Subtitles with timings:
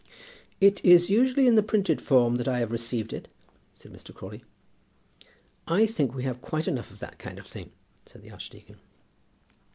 [0.59, 3.27] "It is usually in the printed form that I have received it,"
[3.75, 4.11] said Mr.
[4.11, 4.43] Crawley.
[5.67, 7.71] "I think we have quite enough of that kind of thing,"
[8.07, 8.77] said the archdeacon.